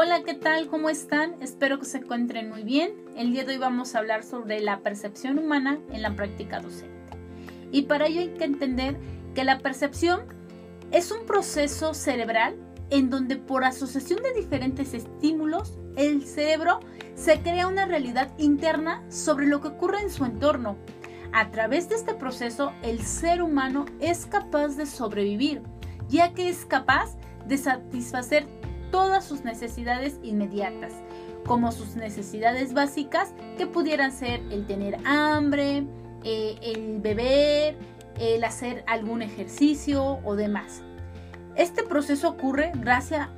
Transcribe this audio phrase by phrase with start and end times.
[0.00, 0.68] Hola, ¿qué tal?
[0.68, 1.34] ¿Cómo están?
[1.42, 2.92] Espero que se encuentren muy bien.
[3.16, 6.94] El día de hoy vamos a hablar sobre la percepción humana en la práctica docente.
[7.72, 8.96] Y para ello hay que entender
[9.34, 10.20] que la percepción
[10.92, 12.54] es un proceso cerebral
[12.90, 16.78] en donde por asociación de diferentes estímulos, el cerebro
[17.16, 20.76] se crea una realidad interna sobre lo que ocurre en su entorno.
[21.32, 25.60] A través de este proceso, el ser humano es capaz de sobrevivir,
[26.08, 27.16] ya que es capaz
[27.48, 28.46] de satisfacer
[28.90, 30.92] todas sus necesidades inmediatas,
[31.46, 35.86] como sus necesidades básicas, que pudieran ser el tener hambre,
[36.24, 37.76] eh, el beber,
[38.18, 40.82] el hacer algún ejercicio o demás.
[41.56, 43.28] Este proceso ocurre gracias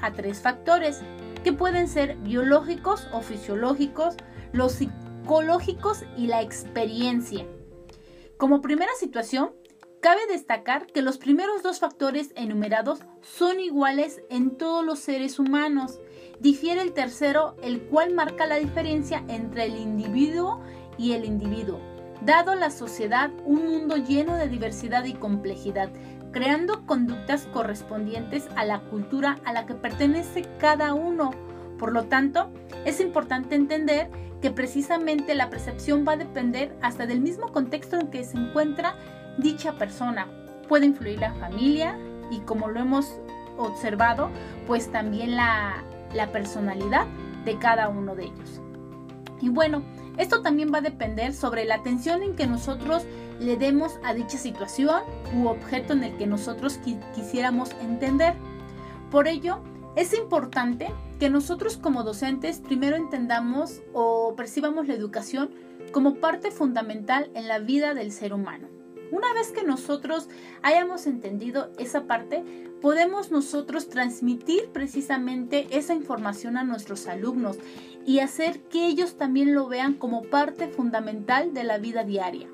[0.00, 1.00] a tres factores,
[1.42, 4.16] que pueden ser biológicos o fisiológicos,
[4.52, 7.44] los psicológicos y la experiencia.
[8.36, 9.52] Como primera situación,
[10.04, 15.98] cabe destacar que los primeros dos factores enumerados son iguales en todos los seres humanos.
[16.40, 20.60] Difiere el tercero, el cual marca la diferencia entre el individuo
[20.98, 21.80] y el individuo,
[22.20, 25.88] dado la sociedad un mundo lleno de diversidad y complejidad,
[26.32, 31.30] creando conductas correspondientes a la cultura a la que pertenece cada uno.
[31.78, 32.50] Por lo tanto,
[32.84, 34.10] es importante entender
[34.42, 38.96] que precisamente la percepción va a depender hasta del mismo contexto en que se encuentra
[39.38, 40.26] dicha persona.
[40.68, 41.98] Puede influir la familia
[42.30, 43.06] y como lo hemos
[43.58, 44.30] observado,
[44.66, 47.06] pues también la, la personalidad
[47.44, 48.60] de cada uno de ellos.
[49.40, 49.82] Y bueno,
[50.16, 53.04] esto también va a depender sobre la atención en que nosotros
[53.40, 55.02] le demos a dicha situación
[55.36, 56.78] u objeto en el que nosotros
[57.14, 58.34] quisiéramos entender.
[59.10, 59.60] Por ello,
[59.96, 65.50] es importante que nosotros como docentes primero entendamos o percibamos la educación
[65.92, 68.73] como parte fundamental en la vida del ser humano.
[69.10, 70.28] Una vez que nosotros
[70.62, 72.42] hayamos entendido esa parte,
[72.80, 77.58] podemos nosotros transmitir precisamente esa información a nuestros alumnos
[78.06, 82.48] y hacer que ellos también lo vean como parte fundamental de la vida diaria,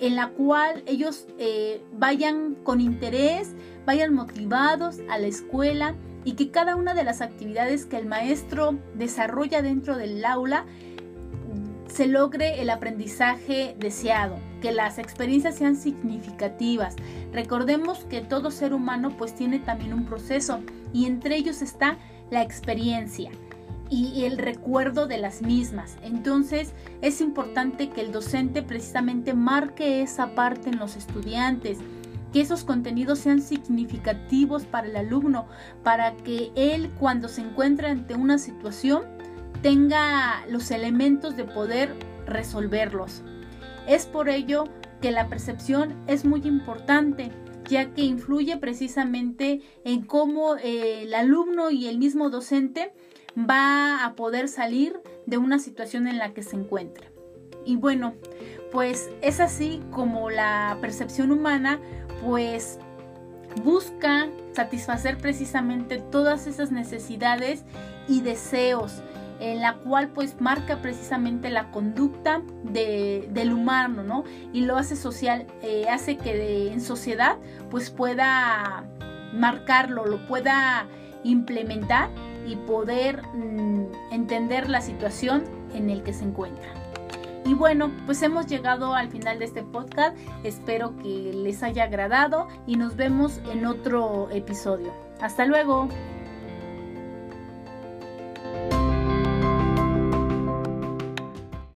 [0.00, 3.54] en la cual ellos eh, vayan con interés,
[3.86, 8.78] vayan motivados a la escuela y que cada una de las actividades que el maestro
[8.94, 10.66] desarrolla dentro del aula
[11.98, 16.94] se logre el aprendizaje deseado, que las experiencias sean significativas.
[17.32, 20.60] Recordemos que todo ser humano pues tiene también un proceso
[20.92, 21.98] y entre ellos está
[22.30, 23.32] la experiencia
[23.90, 25.96] y el recuerdo de las mismas.
[26.04, 26.72] Entonces
[27.02, 31.78] es importante que el docente precisamente marque esa parte en los estudiantes,
[32.32, 35.48] que esos contenidos sean significativos para el alumno,
[35.82, 39.17] para que él cuando se encuentra ante una situación
[39.62, 41.94] tenga los elementos de poder
[42.26, 43.22] resolverlos.
[43.86, 44.64] Es por ello
[45.00, 47.30] que la percepción es muy importante,
[47.68, 52.92] ya que influye precisamente en cómo eh, el alumno y el mismo docente
[53.38, 57.08] va a poder salir de una situación en la que se encuentra.
[57.64, 58.14] Y bueno,
[58.72, 61.78] pues es así como la percepción humana
[62.24, 62.78] pues
[63.62, 67.64] busca satisfacer precisamente todas esas necesidades
[68.08, 69.02] y deseos
[69.40, 74.24] en la cual pues marca precisamente la conducta del humano, ¿no?
[74.52, 77.36] Y lo hace social, eh, hace que en sociedad
[77.70, 78.84] pues pueda
[79.32, 80.86] marcarlo, lo pueda
[81.24, 82.10] implementar
[82.46, 85.44] y poder mm, entender la situación
[85.74, 86.78] en el que se encuentra.
[87.44, 90.16] Y bueno, pues hemos llegado al final de este podcast.
[90.44, 94.92] Espero que les haya agradado y nos vemos en otro episodio.
[95.20, 95.88] Hasta luego.